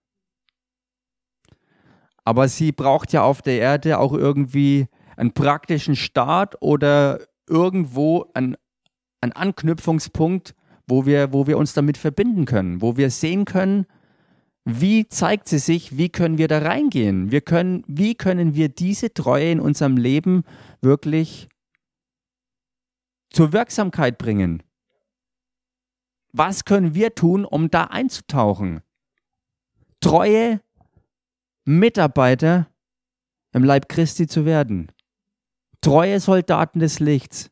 [2.26, 4.86] Aber sie braucht ja auf der Erde auch irgendwie
[5.18, 8.56] einen praktischen Start oder irgendwo einen,
[9.20, 10.54] einen Anknüpfungspunkt,
[10.86, 13.86] wo wir, wo wir uns damit verbinden können, wo wir sehen können,
[14.64, 17.30] wie zeigt sie sich, wie können wir da reingehen?
[17.30, 20.44] Wir können, wie können wir diese Treue in unserem Leben
[20.82, 21.48] wirklich
[23.30, 24.62] zur Wirksamkeit bringen?
[26.32, 28.82] Was können wir tun, um da einzutauchen?
[30.00, 30.60] Treue
[31.64, 32.68] Mitarbeiter
[33.52, 34.92] im Leib Christi zu werden.
[35.80, 37.50] Treue Soldaten des Lichts,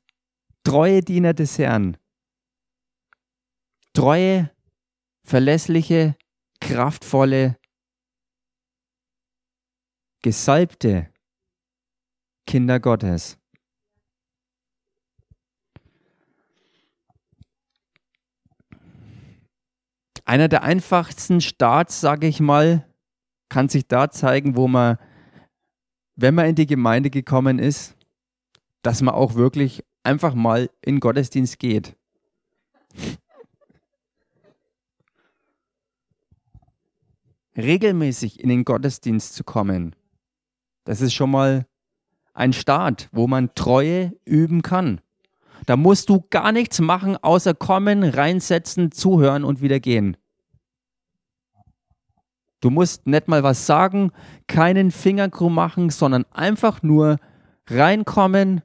[0.64, 1.96] treue Diener des Herrn,
[3.92, 4.50] treue,
[5.24, 6.16] verlässliche,
[6.60, 7.56] kraftvolle,
[10.22, 11.12] gesalbte
[12.46, 13.38] Kinder Gottes.
[20.24, 22.92] Einer der einfachsten Starts, sage ich mal,
[23.48, 24.98] kann sich da zeigen, wo man,
[26.16, 27.95] wenn man in die Gemeinde gekommen ist,
[28.86, 31.96] dass man auch wirklich einfach mal in Gottesdienst geht.
[37.56, 39.96] Regelmäßig in den Gottesdienst zu kommen,
[40.84, 41.66] das ist schon mal
[42.32, 45.00] ein Start, wo man Treue üben kann.
[45.64, 50.16] Da musst du gar nichts machen, außer kommen, reinsetzen, zuhören und wieder gehen.
[52.60, 54.12] Du musst nicht mal was sagen,
[54.46, 57.16] keinen Fingerkrumm machen, sondern einfach nur
[57.68, 58.62] reinkommen,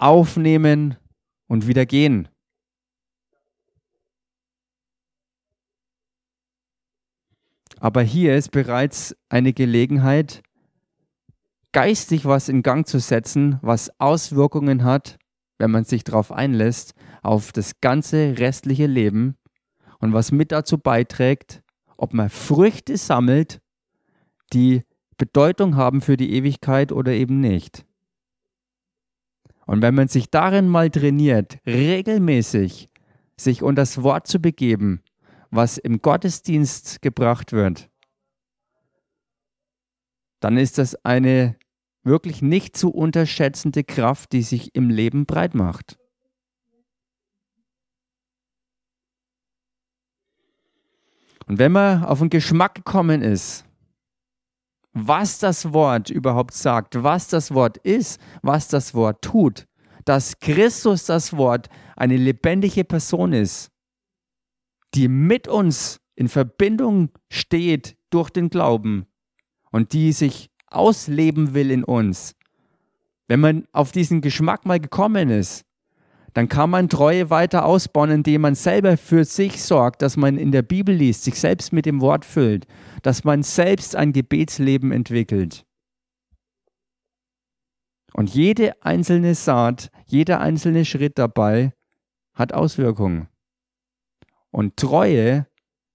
[0.00, 0.96] aufnehmen
[1.46, 2.28] und wieder gehen.
[7.78, 10.42] Aber hier ist bereits eine Gelegenheit,
[11.72, 15.18] geistig was in Gang zu setzen, was Auswirkungen hat,
[15.58, 19.36] wenn man sich darauf einlässt, auf das ganze restliche Leben
[19.98, 21.62] und was mit dazu beiträgt,
[21.96, 23.60] ob man Früchte sammelt,
[24.52, 24.82] die
[25.16, 27.86] Bedeutung haben für die Ewigkeit oder eben nicht.
[29.70, 32.90] Und wenn man sich darin mal trainiert, regelmäßig
[33.36, 35.00] sich unter das Wort zu begeben,
[35.52, 37.88] was im Gottesdienst gebracht wird,
[40.40, 41.54] dann ist das eine
[42.02, 45.96] wirklich nicht zu unterschätzende Kraft, die sich im Leben breit macht.
[51.46, 53.64] Und wenn man auf den Geschmack gekommen ist,
[54.92, 59.66] was das Wort überhaupt sagt, was das Wort ist, was das Wort tut,
[60.04, 63.70] dass Christus das Wort eine lebendige Person ist,
[64.94, 69.06] die mit uns in Verbindung steht durch den Glauben
[69.70, 72.34] und die sich ausleben will in uns.
[73.28, 75.64] Wenn man auf diesen Geschmack mal gekommen ist,
[76.34, 80.52] dann kann man Treue weiter ausbauen, indem man selber für sich sorgt, dass man in
[80.52, 82.66] der Bibel liest, sich selbst mit dem Wort füllt,
[83.02, 85.64] dass man selbst ein Gebetsleben entwickelt.
[88.12, 91.72] Und jede einzelne Saat, jeder einzelne Schritt dabei
[92.34, 93.28] hat Auswirkungen.
[94.50, 95.46] Und Treue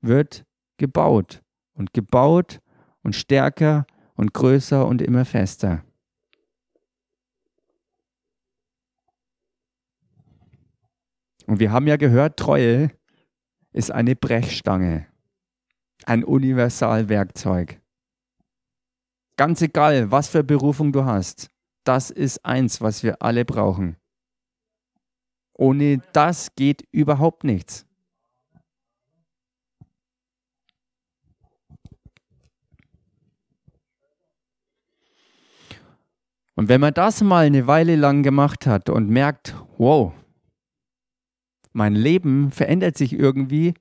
[0.01, 0.45] wird
[0.77, 2.61] gebaut und gebaut
[3.03, 5.83] und stärker und größer und immer fester.
[11.45, 12.91] Und wir haben ja gehört, Treue
[13.71, 15.07] ist eine Brechstange,
[16.05, 17.79] ein Universalwerkzeug.
[19.37, 21.49] Ganz egal, was für Berufung du hast,
[21.83, 23.97] das ist eins, was wir alle brauchen.
[25.53, 27.85] Ohne das geht überhaupt nichts.
[36.55, 40.13] Und wenn man das mal eine Weile lang gemacht hat und merkt, wow,
[41.76, 43.73] mein Leben verändert sich irgendwie,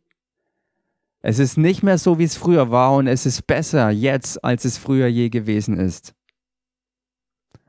[1.21, 4.65] es ist nicht mehr so, wie es früher war und es ist besser jetzt, als
[4.65, 6.15] es früher je gewesen ist.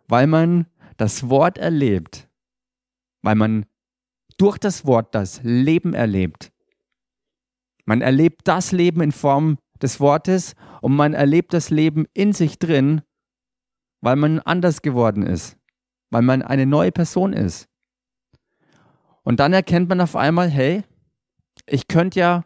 [0.08, 0.68] Weil man
[0.98, 2.30] das Wort erlebt,
[3.22, 3.66] weil man
[4.38, 6.52] durch das Wort das Leben erlebt.
[7.86, 12.60] Man erlebt das Leben in Form des Wortes und man erlebt das Leben in sich
[12.60, 13.02] drin
[14.06, 15.58] weil man anders geworden ist,
[16.12, 17.68] weil man eine neue Person ist.
[19.26, 20.84] Und dann erkennt man auf einmal, hey,
[21.66, 22.46] ich könnte ja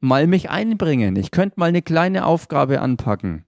[0.00, 3.44] mal mich einbringen, ich könnte mal eine kleine Aufgabe anpacken.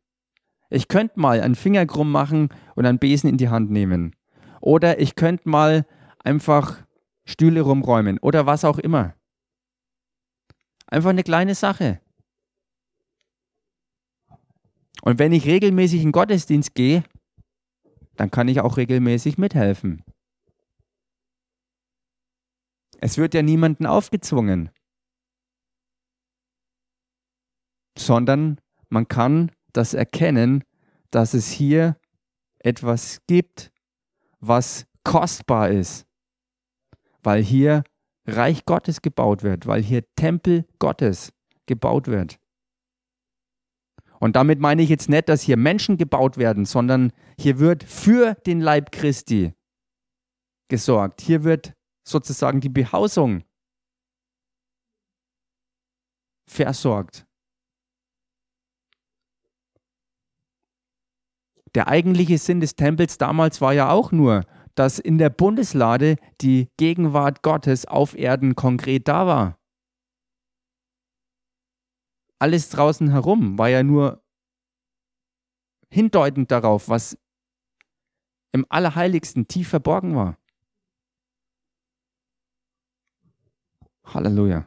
[0.70, 4.14] Ich könnte mal einen Finger krumm machen und einen Besen in die Hand nehmen.
[4.60, 5.86] Oder ich könnte mal
[6.22, 6.84] einfach
[7.24, 9.14] Stühle rumräumen oder was auch immer.
[10.86, 12.00] Einfach eine kleine Sache.
[15.02, 17.04] Und wenn ich regelmäßig in Gottesdienst gehe,
[18.16, 20.04] dann kann ich auch regelmäßig mithelfen.
[23.04, 24.70] Es wird ja niemanden aufgezwungen,
[27.98, 30.64] sondern man kann das erkennen,
[31.10, 31.98] dass es hier
[32.60, 33.70] etwas gibt,
[34.40, 36.06] was kostbar ist,
[37.22, 37.84] weil hier
[38.26, 41.30] Reich Gottes gebaut wird, weil hier Tempel Gottes
[41.66, 42.40] gebaut wird.
[44.18, 48.32] Und damit meine ich jetzt nicht, dass hier Menschen gebaut werden, sondern hier wird für
[48.46, 49.52] den Leib Christi
[50.68, 51.20] gesorgt.
[51.20, 51.74] Hier wird
[52.04, 53.44] sozusagen die Behausung
[56.46, 57.26] versorgt.
[61.74, 64.44] Der eigentliche Sinn des Tempels damals war ja auch nur,
[64.76, 69.58] dass in der Bundeslade die Gegenwart Gottes auf Erden konkret da war
[72.44, 74.22] alles draußen herum war ja nur
[75.90, 77.16] hindeutend darauf, was
[78.52, 80.36] im Allerheiligsten tief verborgen war.
[84.04, 84.66] Halleluja.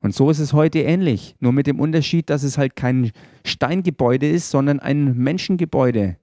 [0.00, 3.12] Und so ist es heute ähnlich, nur mit dem Unterschied, dass es halt kein
[3.46, 6.18] Steingebäude ist, sondern ein Menschengebäude.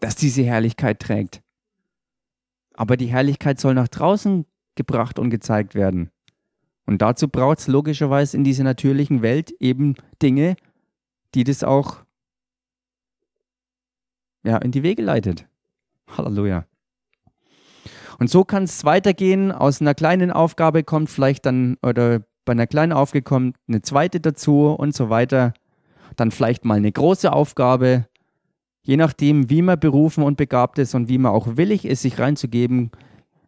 [0.00, 1.40] Das diese Herrlichkeit trägt.
[2.74, 6.10] Aber die Herrlichkeit soll nach draußen gebracht und gezeigt werden.
[6.84, 10.56] Und dazu braucht es logischerweise in dieser natürlichen Welt eben Dinge,
[11.34, 12.04] die das auch
[14.42, 15.46] ja, in die Wege leitet.
[16.08, 16.66] Halleluja.
[18.18, 19.52] Und so kann es weitergehen.
[19.52, 24.20] Aus einer kleinen Aufgabe kommt vielleicht dann, oder bei einer kleinen Aufgabe kommt eine zweite
[24.20, 25.54] dazu und so weiter.
[26.16, 28.06] Dann vielleicht mal eine große Aufgabe.
[28.82, 32.18] Je nachdem, wie man berufen und begabt ist und wie man auch willig ist, sich
[32.18, 32.90] reinzugeben,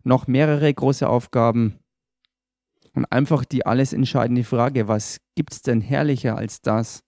[0.05, 1.79] noch mehrere große Aufgaben.
[2.95, 7.03] Und einfach die alles entscheidende Frage, was gibt es denn herrlicher als das,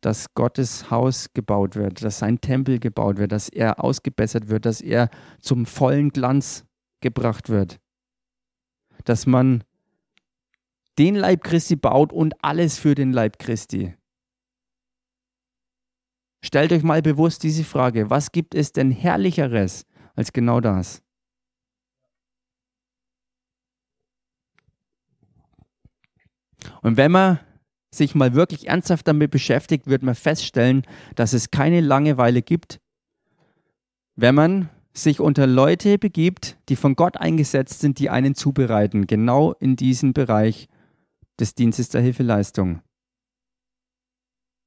[0.00, 4.80] dass Gottes Haus gebaut wird, dass sein Tempel gebaut wird, dass er ausgebessert wird, dass
[4.80, 6.64] er zum vollen Glanz
[7.00, 7.80] gebracht wird.
[9.04, 9.64] Dass man
[10.98, 13.94] den Leib Christi baut und alles für den Leib Christi.
[16.44, 21.02] Stellt euch mal bewusst diese Frage, was gibt es denn herrlicheres als genau das?
[26.82, 27.40] Und wenn man
[27.90, 30.82] sich mal wirklich ernsthaft damit beschäftigt, wird man feststellen,
[31.14, 32.80] dass es keine Langeweile gibt,
[34.16, 34.68] wenn man
[35.02, 40.12] sich unter Leute begibt, die von Gott eingesetzt sind, die einen zubereiten, genau in diesem
[40.12, 40.68] Bereich
[41.40, 42.82] des Dienstes der Hilfeleistung.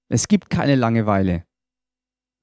[0.10, 1.46] Es gibt keine Langeweile,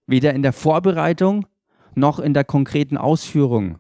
[0.07, 1.47] weder in der Vorbereitung
[1.95, 3.79] noch in der konkreten Ausführung,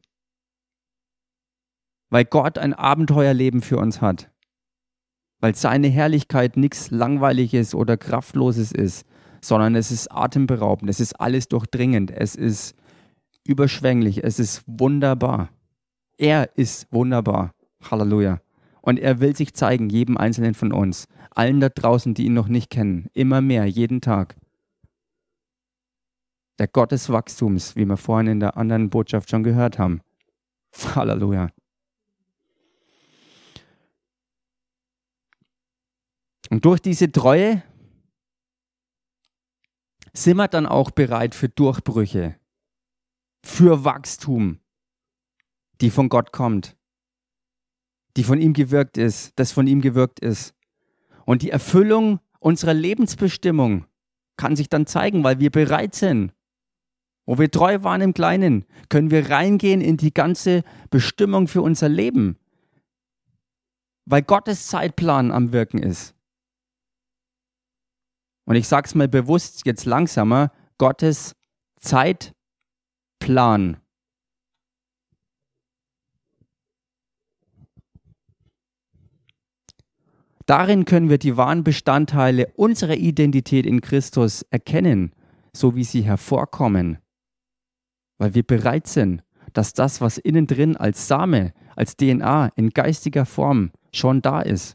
[2.10, 4.30] weil Gott ein Abenteuerleben für uns hat
[5.40, 9.06] weil seine Herrlichkeit nichts Langweiliges oder Kraftloses ist,
[9.40, 12.74] sondern es ist atemberaubend, es ist alles durchdringend, es ist
[13.48, 15.48] überschwänglich, es ist wunderbar.
[16.18, 17.54] Er ist wunderbar.
[17.90, 18.40] Halleluja.
[18.82, 22.48] Und er will sich zeigen, jedem Einzelnen von uns, allen da draußen, die ihn noch
[22.48, 24.36] nicht kennen, immer mehr, jeden Tag.
[26.58, 30.00] Der Gott des Wachstums, wie wir vorhin in der anderen Botschaft schon gehört haben.
[30.94, 31.48] Halleluja.
[36.50, 37.62] Und durch diese Treue
[40.12, 42.36] sind wir dann auch bereit für Durchbrüche,
[43.48, 44.60] für Wachstum,
[45.80, 46.76] die von Gott kommt,
[48.16, 50.54] die von ihm gewirkt ist, das von ihm gewirkt ist.
[51.24, 53.86] Und die Erfüllung unserer Lebensbestimmung
[54.36, 56.32] kann sich dann zeigen, weil wir bereit sind.
[57.26, 61.88] Wo wir treu waren im Kleinen, können wir reingehen in die ganze Bestimmung für unser
[61.88, 62.38] Leben,
[64.04, 66.14] weil Gottes Zeitplan am Wirken ist.
[68.44, 71.34] Und ich sage es mal bewusst jetzt langsamer, Gottes
[73.18, 73.76] Zeitplan.
[80.46, 85.12] Darin können wir die wahren Bestandteile unserer Identität in Christus erkennen,
[85.54, 86.98] so wie sie hervorkommen,
[88.16, 93.26] weil wir bereit sind, dass das, was innen drin als Same, als DNA in geistiger
[93.26, 94.74] Form schon da ist,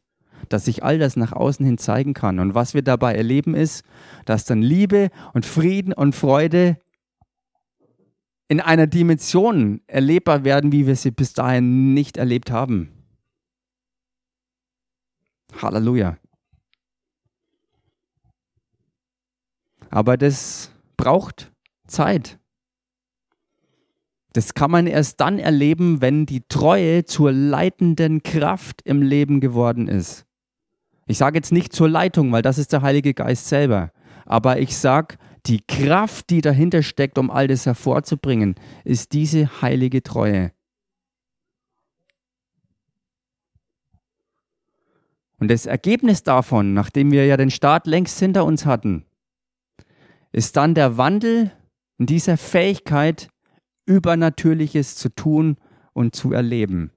[0.49, 2.37] dass sich all das nach außen hin zeigen kann.
[2.37, 3.83] Und was wir dabei erleben ist,
[4.25, 6.77] dass dann Liebe und Frieden und Freude
[8.53, 12.91] in einer Dimension erlebbar werden, wie wir sie bis dahin nicht erlebt haben.
[15.59, 16.19] Halleluja.
[19.89, 21.51] Aber das braucht
[21.87, 22.37] Zeit.
[24.33, 29.87] Das kann man erst dann erleben, wenn die Treue zur leitenden Kraft im Leben geworden
[29.87, 30.27] ist.
[31.07, 33.91] Ich sage jetzt nicht zur Leitung, weil das ist der Heilige Geist selber.
[34.27, 35.15] Aber ich sage,
[35.45, 40.51] die Kraft, die dahinter steckt, um all das hervorzubringen, ist diese heilige Treue.
[45.37, 49.05] Und das Ergebnis davon, nachdem wir ja den Start längst hinter uns hatten,
[50.31, 51.51] ist dann der Wandel
[51.97, 53.27] in dieser Fähigkeit,
[53.85, 55.57] Übernatürliches zu tun
[55.91, 56.92] und zu erleben.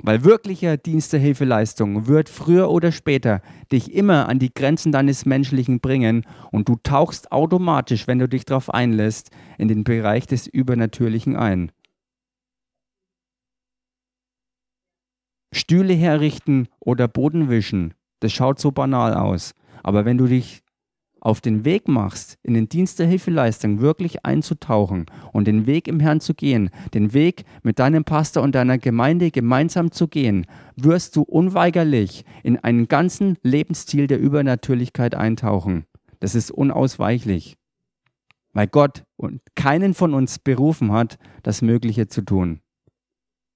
[0.00, 3.42] Weil wirklicher Dienst der Hilfeleistung wird früher oder später
[3.72, 8.44] dich immer an die Grenzen deines Menschlichen bringen und du tauchst automatisch, wenn du dich
[8.44, 11.72] darauf einlässt, in den Bereich des Übernatürlichen ein.
[15.52, 19.54] Stühle herrichten oder Boden wischen, das schaut so banal aus.
[19.82, 20.62] Aber wenn du dich
[21.20, 26.00] auf den Weg machst, in den Dienst der Hilfeleistung wirklich einzutauchen und den Weg im
[26.00, 30.46] Herrn zu gehen, den Weg mit deinem Pastor und deiner Gemeinde gemeinsam zu gehen,
[30.76, 35.84] wirst du unweigerlich in einen ganzen Lebensstil der Übernatürlichkeit eintauchen.
[36.20, 37.56] Das ist unausweichlich,
[38.52, 42.60] weil Gott und keinen von uns berufen hat, das Mögliche zu tun,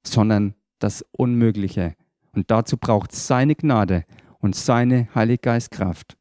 [0.07, 1.95] sondern das Unmögliche.
[2.33, 4.05] Und dazu braucht seine Gnade
[4.39, 6.17] und seine Heilige Geistkraft.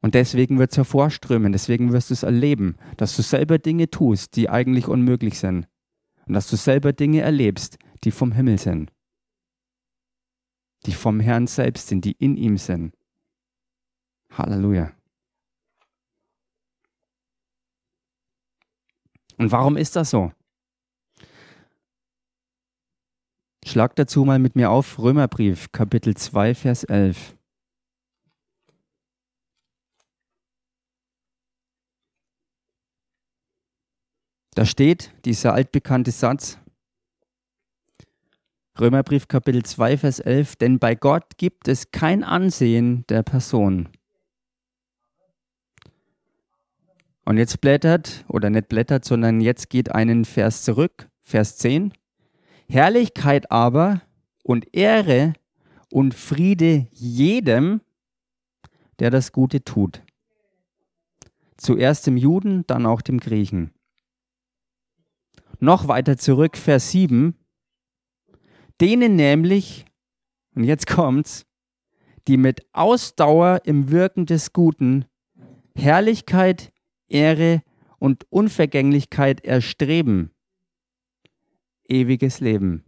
[0.00, 4.36] Und deswegen wird es hervorströmen, deswegen wirst du es erleben, dass du selber Dinge tust,
[4.36, 5.66] die eigentlich unmöglich sind.
[6.26, 8.92] Und dass du selber Dinge erlebst, die vom Himmel sind.
[10.86, 12.94] Die vom Herrn selbst sind, die in ihm sind.
[14.32, 14.92] Halleluja.
[19.36, 20.32] Und warum ist das so?
[23.64, 27.37] Schlag dazu mal mit mir auf Römerbrief, Kapitel 2, Vers 11.
[34.58, 36.58] Da steht dieser altbekannte Satz,
[38.76, 43.88] Römerbrief Kapitel 2, Vers 11, denn bei Gott gibt es kein Ansehen der Person.
[47.24, 51.92] Und jetzt blättert, oder nicht blättert, sondern jetzt geht einen Vers zurück, Vers 10.
[52.68, 54.02] Herrlichkeit aber
[54.42, 55.34] und Ehre
[55.88, 57.80] und Friede jedem,
[58.98, 60.02] der das Gute tut.
[61.56, 63.70] Zuerst dem Juden, dann auch dem Griechen.
[65.60, 67.34] Noch weiter zurück, Vers 7.
[68.80, 69.86] Denen nämlich,
[70.54, 71.46] und jetzt kommt's,
[72.28, 75.06] die mit Ausdauer im Wirken des Guten
[75.74, 76.72] Herrlichkeit,
[77.08, 77.62] Ehre
[77.98, 80.30] und Unvergänglichkeit erstreben.
[81.88, 82.84] Ewiges Leben.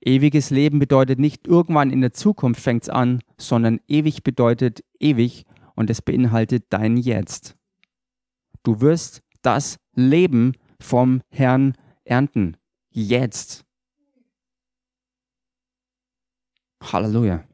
[0.00, 5.44] Ewiges Leben bedeutet nicht irgendwann in der Zukunft fängt's an, sondern ewig bedeutet ewig
[5.74, 7.56] und es beinhaltet dein Jetzt.
[8.62, 11.74] Du wirst das Leben vom Herrn
[12.04, 12.56] ernten.
[12.90, 13.64] Jetzt.
[16.82, 17.44] Halleluja.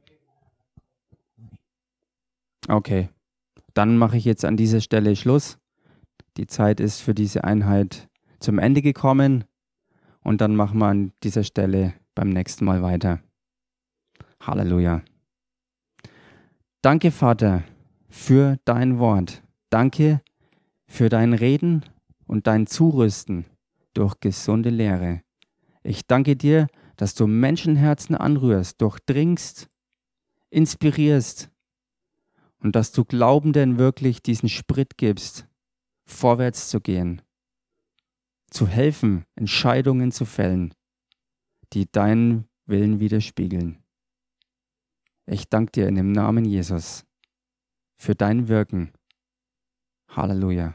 [2.68, 3.08] Okay
[3.74, 5.58] dann mache ich jetzt an dieser Stelle Schluss.
[6.36, 8.08] Die Zeit ist für diese Einheit
[8.38, 9.44] zum Ende gekommen
[10.22, 13.20] und dann machen wir an dieser Stelle beim nächsten Mal weiter.
[14.40, 15.02] Halleluja.
[16.82, 17.64] Danke, Vater,
[18.08, 19.42] für dein Wort.
[19.70, 20.20] Danke
[20.86, 21.84] für dein Reden
[22.34, 23.46] und dein Zurüsten
[23.92, 25.22] durch gesunde Lehre.
[25.84, 26.66] Ich danke dir,
[26.96, 29.68] dass du Menschenherzen anrührst, durchdringst,
[30.50, 31.48] inspirierst
[32.58, 35.46] und dass du Glaubenden wirklich diesen Sprit gibst,
[36.06, 37.22] vorwärts zu gehen,
[38.50, 40.74] zu helfen, Entscheidungen zu fällen,
[41.72, 43.78] die deinen Willen widerspiegeln.
[45.26, 47.06] Ich danke dir in dem Namen Jesus
[47.96, 48.90] für dein Wirken.
[50.08, 50.74] Halleluja.